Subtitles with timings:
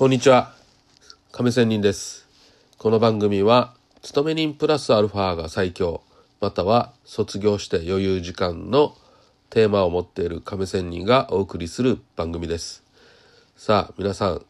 [0.00, 0.54] こんにちは。
[1.30, 2.26] 亀仙人です。
[2.78, 6.00] この番組は勤め人プラスアルファが最強
[6.40, 8.96] または卒業して余裕時間の
[9.50, 12.82] テーマを持っている亀仙人がお送りする番組です。
[13.56, 14.46] さあ皆さん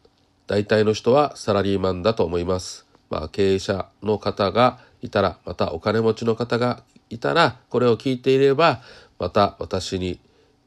[0.47, 2.85] 大体の人はサラリーマンだと思います。
[3.09, 8.81] まあ経営者の方がいたらまたお金持ちの方がいたらこれを聞いていれば
[9.19, 10.21] また私に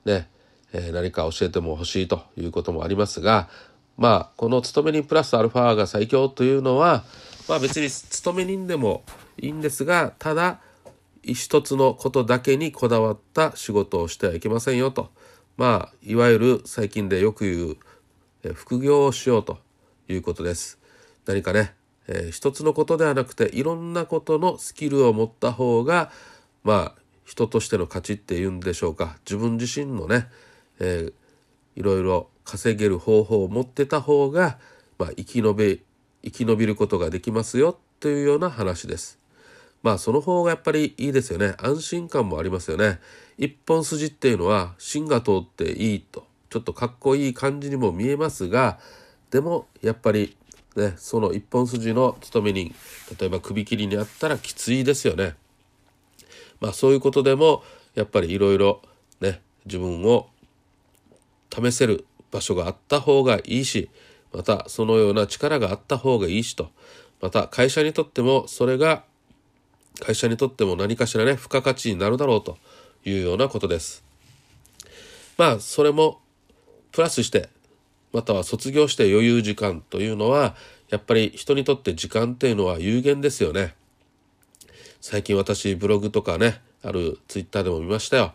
[0.05, 0.29] ね、
[0.75, 3.49] えー、何か教えても欲しいということもありますが
[3.97, 7.05] まあこの勤め人プラスアルファが最強というのは
[7.49, 9.05] まあ別に勤め人でも
[9.39, 10.61] いいんですがただ
[11.23, 15.11] 一つのことだけにこだわった仕事をしてはいけませんよと
[15.57, 17.77] まあいわゆる最近でよく言う
[18.55, 19.59] 副業をしようと
[20.09, 20.79] いうことです。
[21.25, 21.73] 何かね、
[22.07, 26.11] えー、一つのことではなくていろんなことのスキルを持った方が
[26.63, 30.27] まあ人としての価値っていうんでしょうか自分自身のね、
[30.79, 31.13] えー、
[31.77, 34.59] いろいろ稼げる方法を持ってた方が、
[34.99, 35.83] まあ、生き延び
[36.25, 39.19] 生き延びることができますよというような話です。
[39.83, 41.55] まあその方がやっぱりいいですよね。
[41.59, 43.01] 安心感もありますよね。
[43.37, 48.79] 一本筋っていうのは芯が通っていいとちょっとかっこいい感じにも見えますが
[49.31, 50.37] でもやっぱり
[50.77, 52.75] ねその一本筋の勤め人
[53.19, 55.35] 例えば首切りにあったらきついですよね。
[56.61, 57.63] まあそういうことでも
[57.95, 58.81] やっぱりいろいろ
[59.21, 60.29] ね自分を
[61.53, 63.89] 試せる場所があった方がいいし
[64.33, 66.71] またそのような力があった方がいいしと
[67.23, 69.05] また会社にとってもそれが
[70.01, 72.59] 会社にとっても何かしらね付加価値になるだろうと
[73.05, 74.03] いうようなことです。
[75.39, 76.21] まあそれも
[76.91, 77.49] プラスして
[78.13, 80.57] または卒業して余裕時間というのは
[80.91, 83.77] やっぱり人にとって時間っていうのは有限ですよね。
[85.01, 88.33] 最近私ブログとかねあるツイッターでも見ましたよ。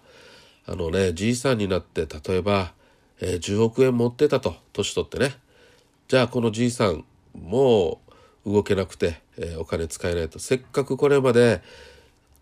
[0.66, 2.72] あのねじいさんになって例えば
[3.22, 5.36] えー、10億円持ってたと年取ってね。
[6.08, 7.04] じゃあこのじいさん
[7.34, 8.00] も
[8.46, 10.40] う動けなくて、えー、お金使えないと。
[10.40, 11.62] せっかくこれまで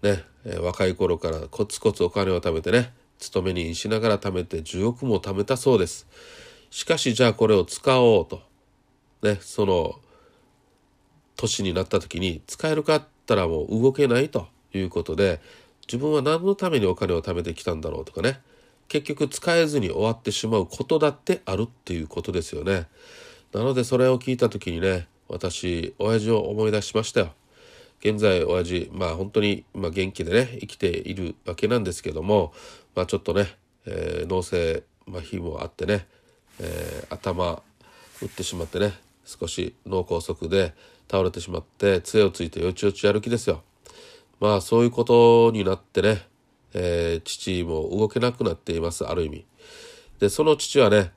[0.02, 6.08] ね、え、若い頃からコツコツお金を貯めてね勤めにしながら貯めて10億も貯めたそうです。
[6.70, 8.42] しかしじゃあこれを使おうと。
[9.24, 10.00] ねその
[11.36, 15.40] 年になった時に使えるかったらもう動けないということで
[15.88, 18.40] 自分は何のためにお金を貯めてきたんだろうとかね。
[18.88, 22.88] 結局使えずに終わってしまうことだってあるっていうことですよね。
[23.54, 27.34] なのでそれを聞いた時にね私親父を思い出しましたよ。
[28.00, 32.54] 現在親父まあ本当に、まあ、元気でね生きているわけなんですけども、
[32.96, 33.48] まあ、ちょっとね、
[33.86, 36.06] えー、脳性麻痺もあってね、
[36.60, 37.62] えー、頭
[38.22, 38.94] 打ってしまってね
[39.26, 40.74] 少し脳梗塞で
[41.10, 43.64] 倒れてしまって杖をついてよちよち歩きですよ。
[44.40, 46.22] まあそういうことになってね
[46.74, 49.46] えー、父も動けなくなっていますある意味。
[50.20, 51.12] でその父はね、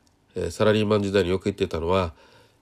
[0.51, 2.13] サラリーマン時代によく言ってたのは、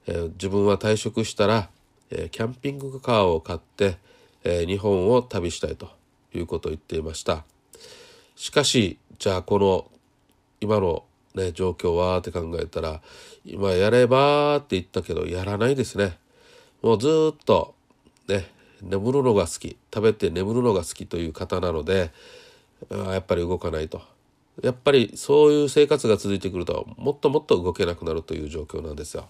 [0.06, 1.68] えー、自分は退職したら、
[2.10, 3.98] えキャンピングカーを買って、
[4.44, 5.90] え日本を旅したいと
[6.32, 7.44] いうことを言っていました。
[8.36, 9.90] しかしじゃあこの
[10.60, 13.00] 今のね状況はって考えたら
[13.44, 16.16] 今やればって言ったけどやらないですね。
[16.80, 17.74] もうずっと
[18.28, 18.46] ね
[18.80, 22.12] 眠るのが好き食べて眠るのが好きという方なので、
[22.90, 24.02] やっぱり動かないと
[24.62, 29.28] やっぱりそういう生活が続いてくるともっともっと動けなくなるという状況なんですよ。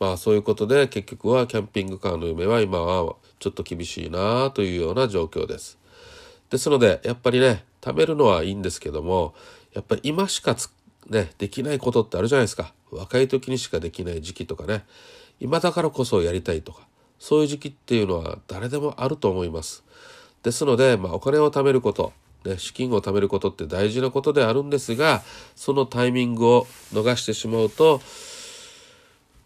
[0.00, 5.78] まあそういうことで結局はキャンピングカーの夢は今はちょっと厳しいなというような状況です。
[6.50, 9.34] ですのでやっぱりね貯めるのはいいんですけども
[9.74, 10.56] やっぱり今しか
[11.08, 14.84] ねできないことってあるじゃないですか若い時にしかできない時期とかね
[15.40, 16.86] 今だからこそやりたいとか
[17.18, 19.84] そういう時期っていうのは誰でもあると思います。
[20.42, 22.12] ですので、まあ、お金を貯めること
[22.44, 25.22] ね、資金を貯めることって大事なことであるんですが
[25.54, 28.00] そのタイミングを逃してしまうと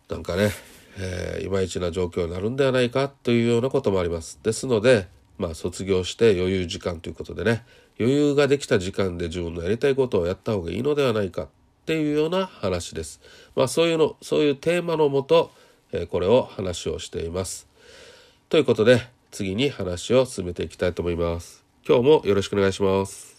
[0.09, 0.51] なんかね、
[0.99, 4.39] えー、いまいちな状況になるんではないかというようなこともあります。
[4.43, 7.65] ですので、まあ、卒業して余裕時間ということでね
[7.99, 11.49] 余裕ができた時間で自分のやりたいことをやった方がいいのではないかっ
[11.87, 13.21] ていうような話です。
[13.55, 15.51] まあ、そういうのそういうテーマのもと、
[15.93, 17.67] えー、これを話をしています。
[18.49, 21.66] ということで次に話を進めていきたいと思います。
[21.89, 23.37] 今日もよろしくお願いします。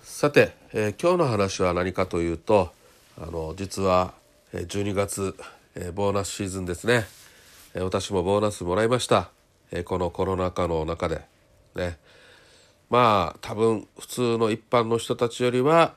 [0.00, 2.72] さて、えー、今日の話は何かというと
[3.20, 4.14] あの実は
[4.54, 5.36] 12月、
[5.74, 7.04] えー、ボーナスシーズンですね、
[7.74, 9.28] えー、私もボーナスもらいました、
[9.70, 11.20] えこのコロナ禍の中で。
[11.74, 11.98] ね。
[12.88, 15.92] まあ多分普通の一般の人たちよりは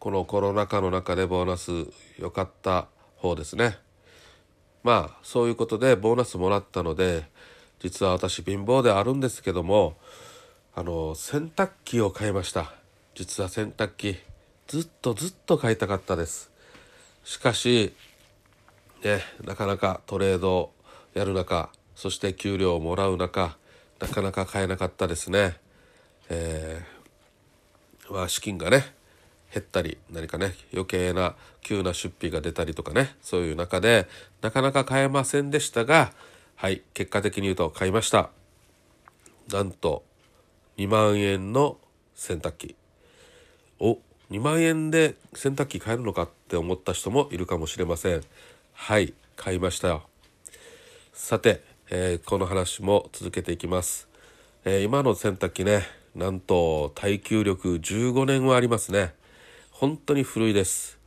[0.00, 1.70] このコロナ禍の中でボーナス
[2.18, 3.78] 良かった方ですね。
[4.82, 7.22] まあそういうことでボーナスもらったので
[7.78, 9.94] 実は私貧乏であるんですけども
[10.78, 12.70] あの洗濯機を買いました。
[13.14, 14.18] 実は洗濯機
[14.66, 16.50] ずっとずっと買いたかったです。
[17.24, 17.94] しかし、
[19.02, 20.72] ね、なかなかトレード
[21.14, 23.56] やる中そして給料をもらう中
[24.00, 25.56] なかなか買えなかったですね。
[26.28, 28.84] えー、まあ、資金がね
[29.54, 34.06] 減ったり何かね余計な急な出費が出たりとかねそういう中で
[34.42, 36.12] なかなか買えませんでしたが
[36.54, 38.28] はい結果的に言うと買いました。
[39.50, 40.04] なんと
[40.78, 41.78] 2万円の
[42.14, 42.76] 洗濯機。
[43.78, 43.98] お
[44.30, 48.22] 2万円で洗濯機買えるのかって思った人もいるかもしれません。
[48.74, 50.02] はい買いましたよ。
[51.12, 54.06] さて、えー、この話も続けていきます、
[54.64, 55.82] えー、今の洗濯機ね
[56.14, 59.14] なんと耐久力15年はありますね。
[59.70, 60.98] 本当に古いです。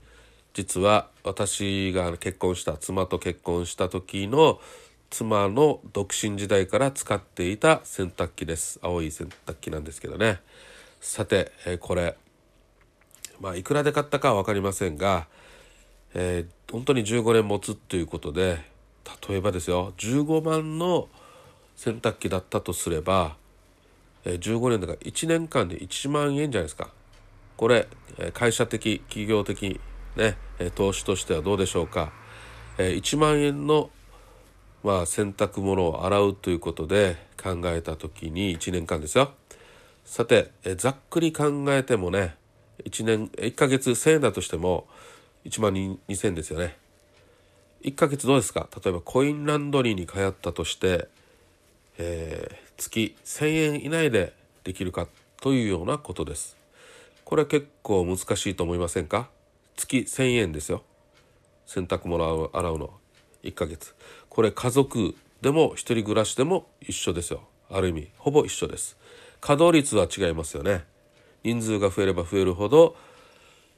[0.54, 4.60] 実は私が結婚した妻と結婚した時の
[5.10, 8.80] 妻の独身時代から使っていた洗濯機です。
[8.82, 10.40] 青い洗濯機なんですけどね。
[11.02, 12.16] さて、えー、これ。
[13.40, 15.28] まあいくらで買ったかは分かりませんが、
[16.14, 18.60] えー、本当に15年持つということで
[19.30, 21.08] 例えばですよ15万の
[21.76, 23.38] 洗濯機だったとすれば、
[24.26, 26.90] えー、15年だから1年間で1万円じゃないですか。
[27.56, 29.80] これえ会社的企業的
[30.16, 32.12] ねえ投資としてはどうでしょうか。
[32.78, 33.90] え1万円の
[34.84, 39.32] まあ洗濯物を洗うということで考えた時に1年間ですよ。
[40.06, 42.36] さてざっくり考えてもね
[42.86, 44.88] 1年1ヶ月1000円だとしても
[45.46, 46.78] 1万2000円ですよね。
[47.84, 48.68] 1ヶ月どうですか？
[48.84, 51.08] 例えばコインランドリーに通ったとして、
[51.98, 54.34] えー、月1000円以内で
[54.64, 55.08] できるか
[55.42, 56.58] というようなことです。
[57.24, 59.30] これ結構難しいと思いませんか？
[59.76, 60.84] 月1000円ですよ。
[61.66, 62.94] 洗濯物を洗うの。
[63.44, 63.96] 1ヶ月。
[64.40, 67.42] これ家族でも一人暮らしでも一緒ですよ。
[67.70, 68.96] ある意味ほぼ一緒です。
[69.42, 70.86] 稼働率は違いますよね。
[71.44, 72.96] 人数が増えれば増えるほど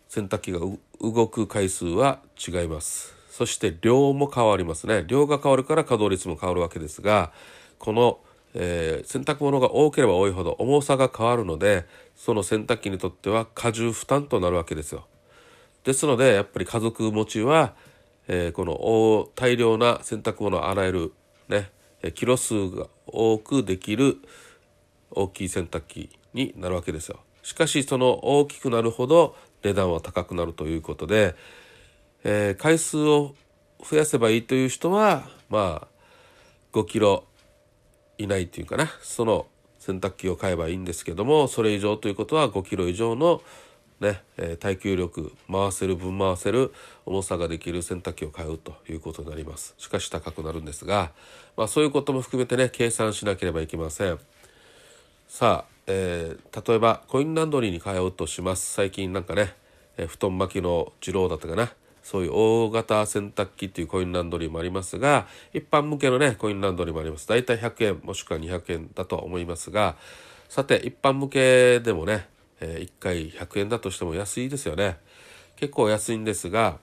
[0.07, 3.15] 洗濯機が動く回数は違います。
[3.31, 5.03] そして量も変わりますね。
[5.07, 7.31] 量が変わるから稼働率も変わるわけですが
[7.79, 8.19] この
[8.53, 11.85] えー、洗濯物が多ければ多いほど重さが変わるので
[12.15, 15.07] その洗濯機にとっては過重負担となるわけですよ。
[15.83, 17.73] ですのでやっぱり家族持ちは、
[18.27, 21.13] えー、この大量な洗濯物を洗える、
[21.49, 21.71] ね、
[22.13, 24.17] キロ数が多くできる
[25.11, 27.19] 大きい洗濯機になるわけですよ。
[27.43, 31.35] しかしその大きくなるほど値段は高くなるということで、
[32.23, 33.35] えー、回数を
[33.83, 35.87] 増やせばいいという人はまあ
[36.73, 37.25] 5キロ
[38.17, 39.47] いないっていうかなその
[39.79, 43.41] 洗濯機を買えばいいんですけどもそれ以上ということは5キロ以上の
[44.01, 46.73] ね、えー、耐久力回せる分回せる
[47.05, 49.75] 重さができる洗濯機を買うということになります。
[49.77, 51.11] しかし高くなるんですが、
[51.55, 54.19] まあ、そういうことも含めてね計算しなければいけません。
[55.27, 58.73] さあ、えー、例えばコインランドリーに通うとします。
[58.73, 59.53] 最近なんかね、
[59.97, 61.71] えー、布団巻きの二郎だったかな。
[62.03, 67.27] そういう大型洗濯機っていうコインランドリーもありますが一般向けのねコインランドリーもあります。
[67.27, 69.95] 大体100円もしくは200円だとは思いますが
[70.49, 72.27] さて一般向けでもね、
[72.61, 74.97] えー、1回100円だとしても安いですよね。
[75.57, 76.79] 結構安いんですが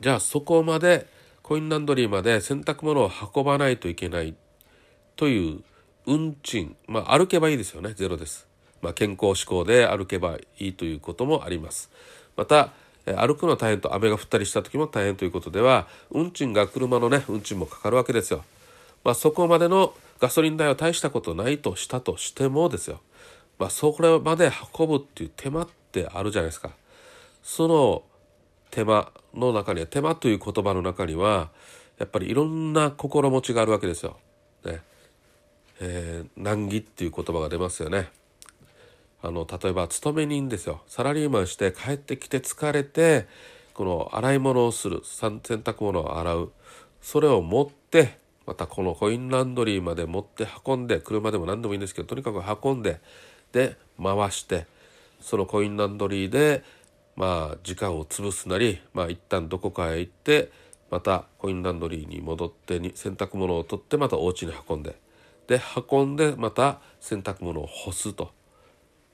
[0.00, 1.06] じゃあそこまで
[1.42, 4.34] コインランドリーまで洗濯物を運ばないといけない
[5.16, 5.60] という
[6.06, 7.94] 運賃まあ歩けばいいですよね。
[7.94, 8.46] ゼロです、
[8.82, 11.90] まあ、健康志向で歩けばいいということもあります。
[12.36, 12.70] また
[13.04, 18.44] 歩くの大変と雨が降ったりした時も大変ということでは運賃が車のね運賃もかかるわけですよ。
[19.02, 23.00] まあ、そこまでのガソリン代は大したことないとしたとしてもですよ、
[23.60, 26.70] まあ、それまで運ぶっていう手間ってあるじゃないですか。
[27.42, 28.02] その
[28.70, 31.50] 手間の中には手間という言葉の中には
[31.98, 34.16] やっぱりいろんな心持ちがあるわけですよ。
[34.64, 34.80] ね
[35.78, 38.08] えー、難儀っていう言葉が出ますよね。
[39.22, 43.26] あの例えば勤め人ですよサラリーマンして帰ってきて疲れて
[43.74, 46.52] この洗い物をする洗濯物を洗う
[47.02, 53.00] それを持ってまたこのコインランドリーまで持って運んで車でも何でもいいんですけどとにかく運んで
[53.52, 54.66] で回して
[55.20, 56.62] そのコインランドリーで
[57.16, 60.50] まあ時間を潰すなりまあ一旦どこかへ行って
[60.90, 64.96] またコインランドリーに戻ってに洗濯物を取ってまたお家に運んで
[65.46, 68.30] で運んでまた洗濯物を干すと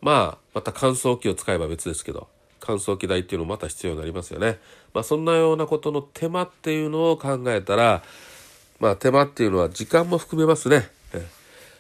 [0.00, 2.28] まあまた乾燥機を使えば別ですけど
[2.60, 4.58] 乾燥機代っていうのもまた必要になりますよね。
[4.92, 8.02] まあ、そんなようなことの手間っていうのを考えたら
[8.80, 10.88] まあ手間っていうのは時間も含めますね。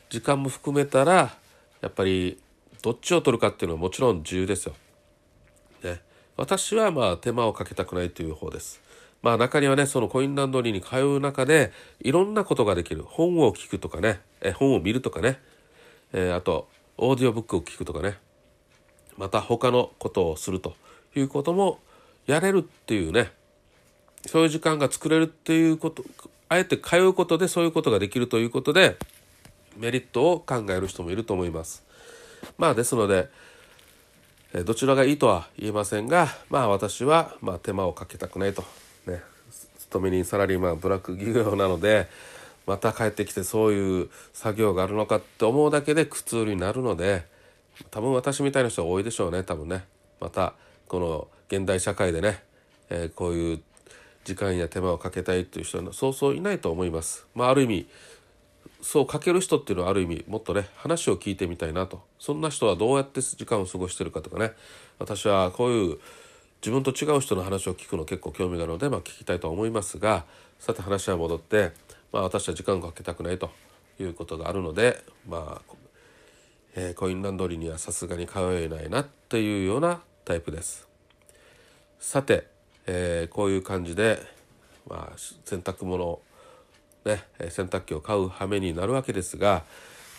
[0.08, 1.36] 時間も含めたら
[1.80, 2.38] やっぱり
[2.82, 4.74] どっちを取るかっていうのはもちろん自由ですよ。
[5.82, 6.00] ね、
[6.36, 8.80] 私はまあ手間をかけたくないという方です。
[9.22, 15.40] まあ中にはねそのコインランドリーに通う中でいろんなことができる本を聞くとかねえ本を見るとかね、
[16.12, 18.18] えー、あとオーディオブックを聞くとかね
[19.16, 20.74] また他のことをすると
[21.16, 21.80] いうことも
[22.26, 23.32] やれるっていうね
[24.26, 26.04] そういう時間が作れるっていうこと
[26.48, 28.96] あえて通うことでそういうことができるということで
[29.76, 31.85] メリットを考える人もいると思います。
[32.58, 33.28] まあですので
[34.64, 38.64] どちらがいいとは言えませんがまあ私はまあ手間をかけたくないと。
[39.06, 39.20] ね。
[39.78, 42.08] 勤め人サラリーマンブラック企業なので
[42.66, 47.24] また帰ってきてそういう作業があるのかって思うだけで苦痛になるので
[47.90, 49.84] 多分私みたいな人は多いでしょうね多分ね。
[50.20, 50.54] また
[50.88, 52.42] この現代社会でね、
[52.90, 53.60] えー、こういう
[54.24, 57.26] 時間や手間をかけたいっていう人はそうそういないと思います。
[57.34, 57.88] まあ、ある意味
[58.82, 64.52] そうかける人っていうのはある意味もっとね話を聞いてみたいなとそんな人はどうやって時間を過ごしてるかとかね
[64.98, 65.98] 私はこういう
[66.62, 70.24] 自分と違う人の話を聞くの結構興味があるので、まあ、聞きたいと思いますが
[70.58, 71.72] さて話は戻って、
[72.12, 73.50] まあ、私は時間をかけたくないと
[74.00, 75.74] いうことがあるのでまあ、
[76.74, 80.86] えー、コインランドリーにはさすがに通えないなっていうようなタイプです。
[81.98, 82.46] さて、
[82.86, 84.20] えー、こういう感じで、
[84.88, 86.20] まあ、洗濯物
[87.06, 89.62] ね洗濯機を買う羽目になるわけですが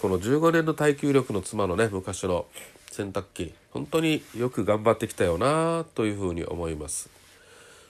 [0.02, 2.46] この15年の耐久力の妻のね昔の
[2.92, 7.10] 洗濯機本当によく頑張ってきたよなというふうに思います。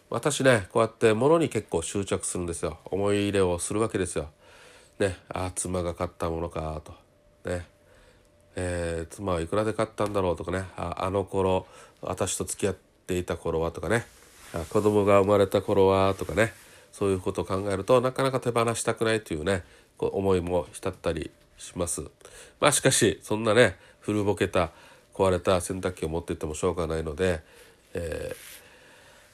[0.10, 2.80] 私ねこうやって物に結構執着するんですよ。
[2.86, 4.30] 思い入れをするわけですよ。
[5.00, 6.94] ねあ妻が買ったものかと。
[7.50, 7.66] ね
[8.56, 10.66] えー、妻はいくらで買ったんだろうとかね。
[10.76, 11.68] ああの頃
[12.02, 12.76] 私と付き合っ
[13.06, 14.06] ていた頃はとかね。
[14.70, 16.54] 子供が生まれた頃はとかね。
[16.98, 19.64] そういうことを考えるとなかなか手放したくないというね
[19.98, 22.02] こう思いも浸ったりします。
[22.60, 24.72] まあしかしそんなね古ぼけた
[25.14, 27.42] 壊れた洗濯機を持っていってもしょうがないので、
[27.94, 28.36] え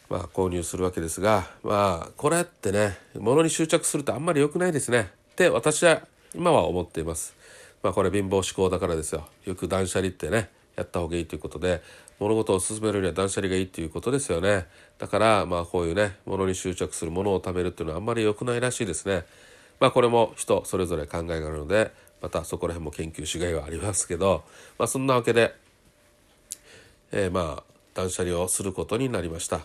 [0.09, 6.01] ー、まあ、購入するわけですがまあこれってね物に執着するとあんまり良くないですねって私は
[6.35, 7.33] 今は思っています。
[7.81, 9.25] まあこれ貧乏思考だからですよ。
[9.45, 11.81] よく断捨離ってねやった方がいいということで
[12.19, 14.67] 物事を進めるには断捨離がいいっていうことですよね。
[14.97, 19.25] だからまあこういうね物に執着するものを貯めるっていうのはあんまり良くないらしいですね。
[19.79, 21.91] まあこれも人それぞれ考えがあるので
[22.21, 24.43] またそこら辺も研究しがいはありますけど、
[24.77, 25.55] まあ、そんなわけで
[27.15, 29.61] えー、まあ断捨離をすることになりました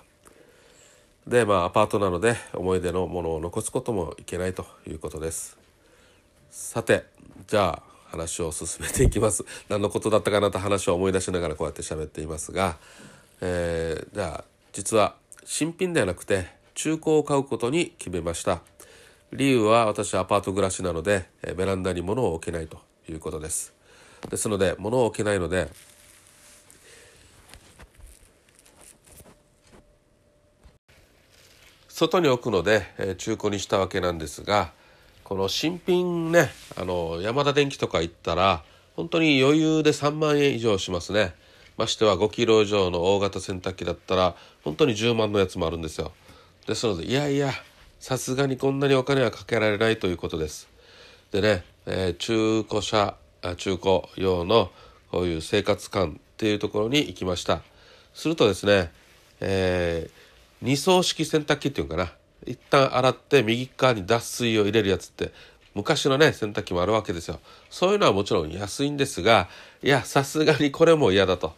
[1.26, 5.56] でまあアパートなので思い出のものを残すこともいけないということです
[6.50, 7.06] さて
[7.46, 9.44] じゃあ話を進めていきます。
[9.68, 12.76] 何のことだったかなと話を思い出しながらこうやって喋っていますが、
[13.40, 18.60] えー、じゃあ実は新品ではなくて中古を買うことに決めました。
[19.32, 23.74] 理由は私はアパート暮らしなのでベランダに物を置けないということです。
[24.30, 25.68] ですので物を置けないので
[31.98, 34.70] 外に置くので、え中古にしたわけなんですが
[35.28, 38.62] この新品ねあのヤマダ電機とか行ったら
[38.96, 41.34] 本当に余裕で3万円以上しますね。
[41.76, 46.12] ましては5キロ以上の大型洗濯機だったら本当に10万のやつもあるんですよ。
[46.66, 47.52] ですのでいやいや
[48.00, 50.66] さすがにこんなにお金はかけられないということです。
[51.30, 53.14] でね、えー、中古車
[53.58, 54.70] 中古用の
[55.10, 57.60] こういう生活館っていうところに行きました。
[58.14, 58.90] するとですね、
[59.40, 60.28] えー
[60.60, 62.10] 二層式洗濯機っていうかな。
[62.46, 65.32] 一旦洗って右側に脱水を入れるやつって
[65.74, 67.40] 昔のね洗濯機もあるわけですよ。
[67.70, 69.48] そういうのはもちろん安いんですが
[69.82, 71.54] いやさすがにこれも嫌だと。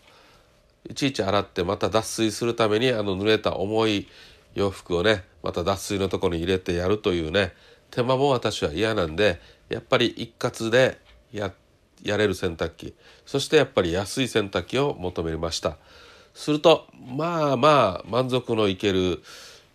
[0.89, 4.09] いちいち洗ってまた脱水するためにあの濡れた重い
[4.55, 7.53] 洋服をねまた脱水のところに入れてやるというね
[7.91, 10.99] 手間も私は嫌なんでやっぱり一括で
[11.33, 11.53] や
[12.03, 12.95] やれる洗濯機。
[13.27, 15.77] そしてやっぱり安い洗濯機を求めました。
[16.35, 19.23] するとまあまあ満足のいける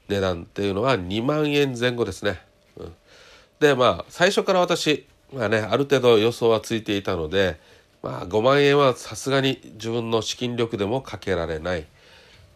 [0.07, 2.39] 値段っていうのは2万円前後ですね。
[2.77, 2.93] うん、
[3.59, 7.59] でまあ最初から私、まあね、ある程度予想はついていたので、
[8.01, 11.85] まあ、5万円はさすがに自分の資金力でもかけられない。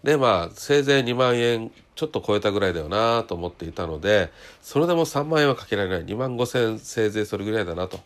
[0.03, 8.00] でまあせいぜい2万円ちょっと超えたぐらいだよなと思っていたのでそれでも3万円はかけられない2万5千せいぜいそれぐらいだなと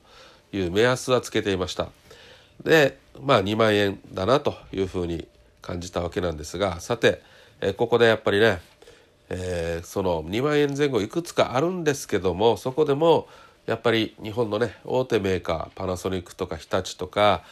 [0.51, 1.89] いう目安はつけていました。
[2.63, 5.27] でまあ2万円だなというふうに
[5.61, 7.21] 感じたわけなんですがさて、
[7.61, 8.59] え、ここでやっぱりね、
[9.35, 13.27] えー、その2万円前後いくつかあるんですけどもそこでも
[13.65, 17.43] やっぱり日本のね大手メーカーパナソニックとか日立とか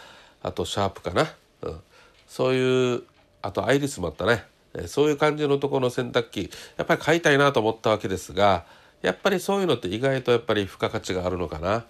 [0.44, 1.34] あとシャープかな、
[1.64, 1.80] うん、
[2.28, 3.04] そういう
[3.42, 4.46] あとアイリスもあったね。
[4.86, 8.64] そういう感じのところの洗濯機やっぱり買いたいなと思ったわけですが
[9.02, 11.84] やっぱりそういうのって意外とやっぱり付加価値があるのかな。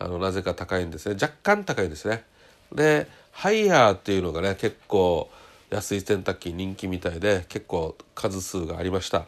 [0.00, 1.14] あのなぜか高いんですね。
[1.14, 2.24] 若干高いんですね。
[2.72, 5.30] でハイヤーっていうのがね結構
[5.70, 9.26] 安い洗濯機人気みたいで結構数数がありました。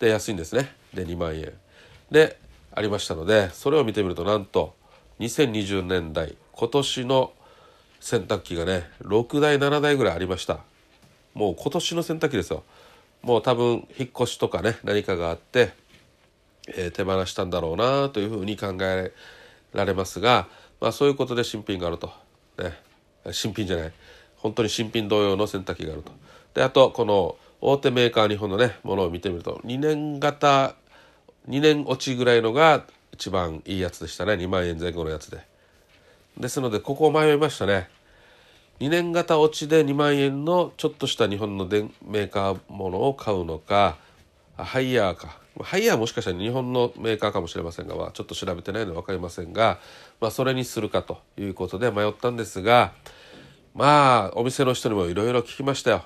[0.00, 0.74] で安いんですね。
[0.94, 1.52] で2万円。
[2.10, 2.38] で
[2.74, 4.74] ありましたのでそれを見てみるとなんと
[5.20, 7.32] 2020年代今年の
[8.00, 10.60] 洗濯機がね6台7台ぐらいありました。
[11.34, 12.64] もう今年の洗濯機ですよ。
[13.22, 15.72] もう多分引っ越しとかね何かがあって、
[16.68, 19.12] えー、手放したんだろうなというふうに考え
[19.72, 20.48] られますが、
[20.80, 22.10] まあ、そういうことで新品があると、
[22.58, 22.78] ね、
[23.32, 23.92] 新品じゃない。
[24.36, 26.12] 本当に新品同様の洗濯機があると。
[26.54, 30.74] であとこの大手メーカー日本のねものを見てみると2年型
[31.48, 34.34] 2年落ちぐらいのが一番いいやつでしたね。
[34.34, 35.38] 2万円前後のやつで。
[36.38, 37.88] ですのでここ迷いましたね。
[38.80, 43.96] 2年型落ちで2万円のちょっとした日本のメーカーものを買うのか
[44.56, 45.38] ハイヤーか。
[45.62, 49.78] ハイヤーもしかしたら日本のメーカーかもしれませんが、まあ、ちょっと調べてないので分かりませんが、
[50.20, 52.92] まあ、それにするかということで迷ったんですが
[53.74, 56.04] まあお店の人にもいろいろ聞きましたよ。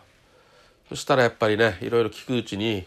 [0.90, 2.78] そしたらやっぱりねいろいろ聞くうちに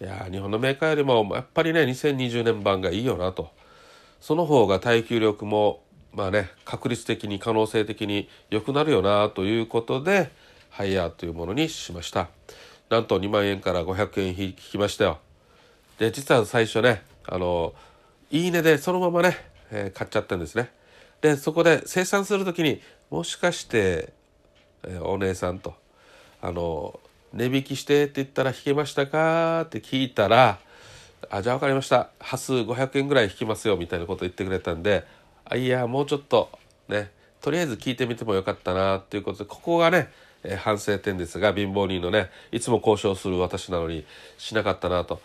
[0.00, 3.50] いや日本のメーカーよりもやっぱりね2020年版がいいよなと。
[4.20, 10.32] その方が耐久力もまあね確率的に可能性的に良くなるよなということで
[10.70, 12.30] ハイヤーというものにしました。
[12.90, 15.20] なんと2万円から500円引きましたよ。
[16.00, 17.74] で実は最初ねあの
[18.32, 19.36] いいねでそのままね、
[19.70, 20.72] えー、買っちゃったんですね。
[21.20, 24.12] でそこで生産する時にもしかして、
[24.82, 25.74] えー、お姉さんと
[26.40, 26.98] あの
[27.34, 30.58] 値引きしてって言ったら引けましたかって聞いたら
[31.30, 32.10] あじゃあ分かりました。
[32.18, 35.04] 端数500円ぐらい引きますよみたいなこと言ってくれたんで
[35.44, 36.50] あいやもうちょっと
[36.88, 37.10] ね
[37.40, 40.10] とりあえず聞いてみてもよかったなっていうことでここがね、
[40.42, 44.04] えー、反省点ですが貧乏人のねいつも交渉する私なのに
[44.38, 45.20] しなかったなと。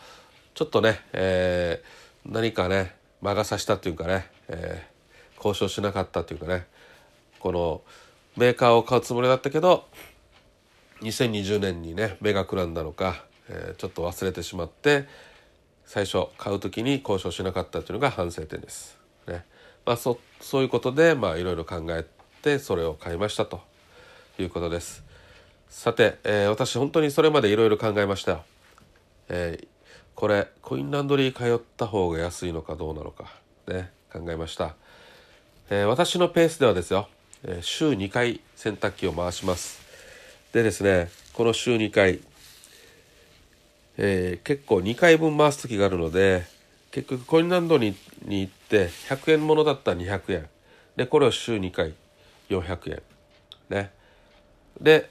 [0.54, 6.66] ちょっとね、えー、何かね魔が差したっていうかね、えー、交渉しなかったっていうかね
[7.40, 7.82] この
[8.36, 9.86] メーカーを買うつもりだったけど
[11.02, 15.06] 2020年にね目がくらんだのか、えー、ちょっと忘れてしまって
[15.86, 18.98] 最初買う時に交渉しなかったというのが反省点です。
[19.28, 19.46] ね
[19.86, 22.06] まあ、そそういうことでいろいろ考え
[22.42, 23.62] てそれを買いましたと
[24.38, 25.04] いうことです。
[25.70, 28.44] さて、えー、私本当にそれまでいろいろ考えましたよ。
[29.30, 29.68] えー、
[30.14, 33.34] これコインランドリー通った方が安いのかどうなのか
[33.68, 34.76] ね考えました。
[35.70, 37.08] えー、私のペースではですよ、
[37.44, 39.87] え週2回洗濯機を回します。
[40.54, 42.20] でですねこの週2回、
[43.98, 46.46] えー、結構2回分回す時があるので
[46.92, 47.96] 結局コインランドリー
[48.28, 50.50] に行って100円ものだったら200円。
[50.96, 51.94] でこれを週2回
[52.50, 53.02] 400円。
[53.70, 53.92] ね。
[54.82, 55.10] で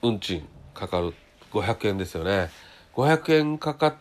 [0.00, 1.12] 運賃かかる。
[1.52, 2.50] 500円ですよね。
[2.94, 3.96] 500円かか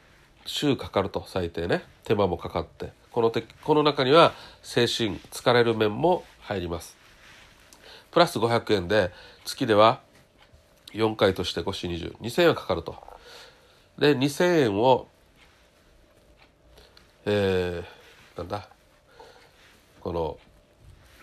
[0.45, 1.83] 週かかると最低ね。
[2.03, 2.91] 手間もかかって。
[3.11, 6.95] このてこの中には精神疲れる面も入ります。
[8.11, 9.11] プラス500円で
[9.43, 9.99] 月では
[10.93, 12.95] 4回として5四20 2000円はかかると。
[13.97, 15.07] で2000円を
[17.25, 18.67] えー、なんだ？
[20.01, 20.37] この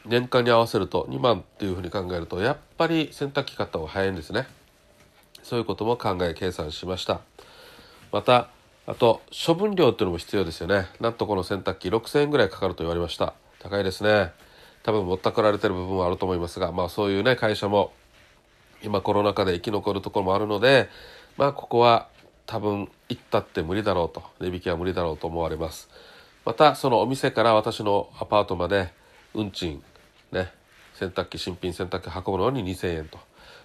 [0.07, 4.47] 年間に合わせると2万っていうふうに考えるとやっぱり洗濯機買った方が早いんですね。
[5.43, 7.21] そういうことも考え計算しました。
[8.13, 8.49] また
[8.87, 10.87] あと処分料っていうのも必要ですよね。
[11.01, 13.35] なんとこの洗濯機6000円ぐらいかかると言われました。
[13.59, 14.33] 高いですね。
[14.83, 17.93] 多分ぼったくられてる部分はあると思いますがまあそういうね会社も
[18.83, 20.89] 今コロナ禍で生き残るところもあるので
[21.37, 22.09] まあここは
[22.47, 25.89] 多分行ったって無理だろうと値引きは無理だろうと思われます。
[26.45, 28.93] またそのお店から私のアパートまで
[29.35, 29.83] 運賃
[30.33, 30.53] ね
[30.95, 33.19] 洗濯機新品洗濯機運ぶのに2000円と。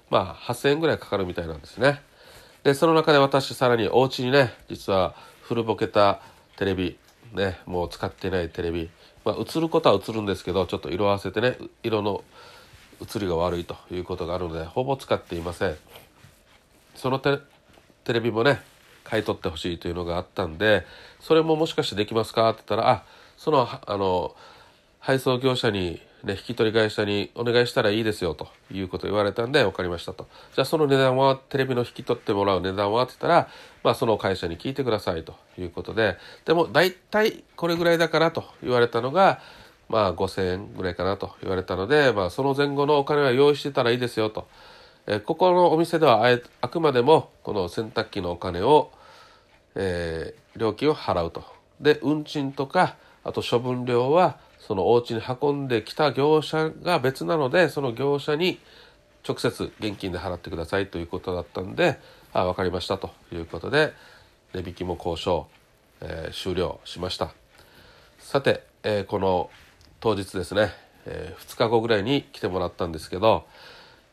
[0.09, 2.01] まあ8000円ぐらいかかるみたいなんですね。
[2.63, 6.21] でその中で私さらにお家にね実は古ぼけた
[6.57, 6.97] テレビ
[7.33, 8.89] ねもう使ってないテレビ。
[9.23, 12.23] まあ映ることは映るんですけどちょっと色合わせてね色の
[13.01, 15.75] 映りが悪いということがあるのでほぼ使っていません。
[16.95, 17.39] そのテ
[18.07, 18.61] レビもね
[19.03, 20.85] 買い取ってほしいというのがあったんで
[21.19, 23.03] それももしかしてできますかって言ったらあ
[23.37, 24.35] そのあの
[24.99, 30.27] 配送業者に、ね、引き取り会社にお願いしたらいいですよということを言われたんで分かりましたと。
[30.55, 33.49] じゃあその値段はテレビの引き取ってもらう値段はって言ったら、
[33.83, 39.39] まあ、その会社に聞いてくださいということででも大体これぐらいだからと言われたのが
[39.89, 44.47] まあ5,000円ぐらいかなと言われたので、まあ、その前後のお金は用意してたらいいですよと。
[45.07, 48.91] えここのお店ではあえあくまでもこの洗濯機のお金を、
[49.75, 51.43] えー、料金を払うと。
[51.79, 58.59] で運賃とかあと処分料はそのお家に運んできた業者が別なのでその業者に
[59.27, 61.99] 直接現金で払ってくださいということだったんで
[62.33, 63.93] あ分かりましたということで
[64.53, 65.47] 値引きも交渉、
[66.01, 67.33] えー、終了しました
[68.19, 69.49] さて、えー、この
[70.05, 70.69] 当日ですね、
[71.07, 73.47] えー、2日後ぐらいに来てもらったんですけど、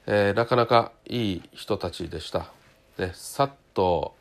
[0.07, 2.51] えー、なかなかいい人たちでした。
[2.97, 4.15] ね、さっと、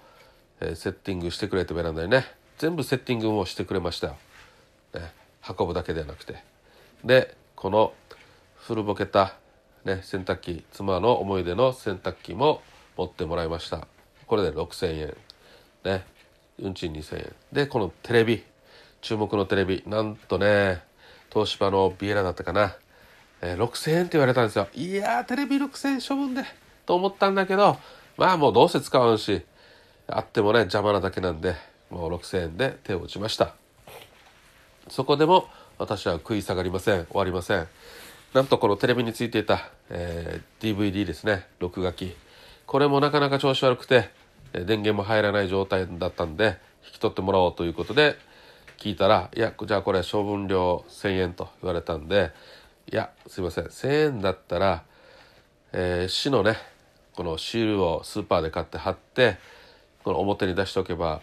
[0.59, 2.25] えー、セッティングしてくれてベランダにね
[2.57, 4.17] 全部セッティングもしてくれましたよ。
[4.95, 5.13] ね、
[5.57, 6.43] 運ぶだけではなくて。
[7.05, 7.93] でこの
[8.57, 9.37] 古ぼけた、
[9.85, 12.61] ね、洗濯機妻の思い出の洗濯機も
[12.97, 13.87] 持ってもらいました。
[14.27, 15.15] これで6,000円
[15.85, 16.05] ね
[16.59, 18.43] 運賃2000円でこのテレビ
[18.99, 20.90] 注目のテレビなんとね
[21.33, 22.75] 東芝のビエラだったかな、
[23.41, 24.67] えー、6000円って言われたんですよ。
[24.73, 26.43] いやーテレビ6000円処分で
[26.85, 27.77] と思ったんだけど
[28.17, 29.41] まあもうどうせ使わんし
[30.07, 31.55] あってもね邪魔なだけなんで
[31.89, 33.53] もう6000円で手を打ちました。
[34.89, 37.05] そこでも私は食い下がりません。
[37.05, 37.67] 終わりません。
[38.33, 41.47] なんとこのテレビについていた、えー、DVD ですね。
[41.59, 42.15] 録画機。
[42.65, 44.09] これもなかなか調子悪くて
[44.53, 48.17] 電源も入らない状態だったんで引き取ってもらおうということで
[48.81, 52.31] 聞いたら「いやじゃあこれ処分料1,000円」と言われたんで
[52.91, 54.83] 「いやすいません1,000円だったら、
[55.71, 56.57] えー、市のね
[57.13, 59.37] このシールをスーパーで買って貼って
[60.03, 61.21] この表に出しておけば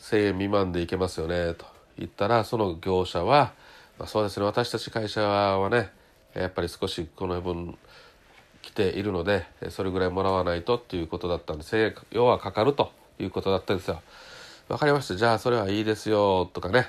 [0.00, 3.52] 1,000円未満でいけますよね」と言ったらその業者は
[3.96, 5.92] 「まあ、そうですね私たち会社はね
[6.34, 7.78] やっぱり少しこの分
[8.60, 14.02] 来ているのでそれぐらいもらわないとっていうことだったんで1,000円要はかかるということだったんですよ。
[14.68, 15.16] わかりました。
[15.16, 16.86] じゃあそれはいいですよとかね。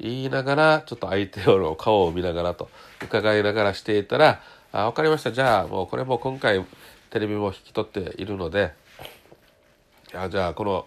[0.00, 2.70] 言いながらちょっと相手の顔を見ながらと
[3.04, 4.40] 伺いながらしていたら
[4.72, 5.32] 「あ分かりました。
[5.32, 6.64] じゃあもうこれも今回
[7.10, 8.72] テレビも引き取っているので
[10.14, 10.86] あじゃあこの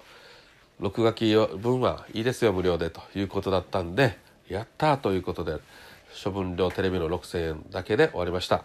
[0.80, 5.58] 録画機分はいいですよ無料でということだったんでやったということで
[6.24, 8.64] 処分料テレビの6,000円だけで終わりました。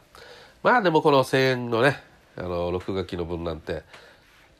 [0.62, 2.02] まあでもこの1,000円のね
[2.38, 3.82] あの録画機の分なんて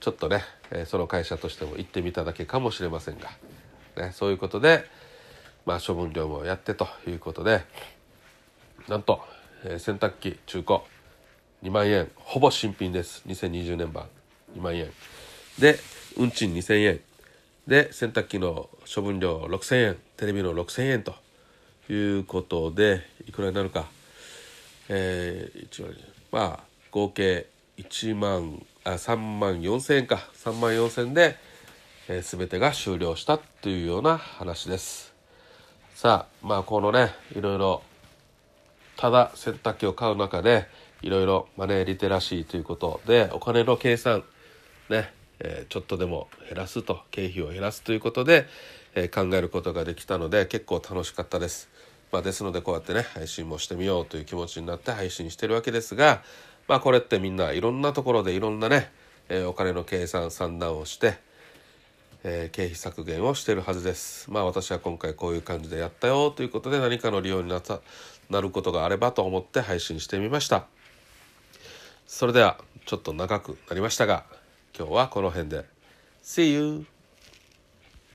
[0.01, 3.31] ちょっとね、えその会社としても行ってみただけかもしれませんが、
[3.97, 4.85] ね、そういうことで、
[5.65, 7.65] まあ、処分料もやってということで
[8.89, 9.21] なんと、
[9.65, 10.79] え洗濯機中古
[11.63, 13.23] 2万円ほぼ新品です。
[13.27, 14.09] 2020年版
[14.57, 14.91] 2万円
[15.59, 15.79] で
[16.17, 17.01] 運賃2000円
[17.67, 21.15] で洗濯機の処分料6000円テレビの6000円と。
[21.89, 23.87] いうことでいくらになるか。
[24.89, 25.95] えー、1万
[26.31, 31.37] まあ合計1万あ3万4000円か3万4000円で、
[32.07, 35.13] えー、全てが終了したというような話です
[35.97, 37.83] さあまあこのねいろいろ
[38.97, 40.69] ただ洗濯機を買う中で
[41.03, 44.23] いろいろマネーリテラシーということでお金の計算
[44.89, 48.47] ね、えー、ちょっとでも減らすと経費を減らすということで、
[48.95, 51.69] えー、考えることができたので結構楽しかったです。
[52.13, 56.23] まあ、ですのでこうやってね配信もしてみようという気持ちになって配信してるわけですが、
[56.69, 58.91] まあ、これってみんないろんなところでいろんなね、
[59.29, 61.19] えー、お金の計算算段をして、
[62.25, 64.31] えー、経費削減をしてるはずです。
[64.31, 67.81] まあ私は今回こういう感じでやったよということで何かの利用になった
[68.29, 70.67] なることがあればと思って配信してみました。
[72.07, 74.25] それではちょっと長くなりましたが
[74.77, 75.65] 今日はこの辺で。
[76.23, 76.96] See you!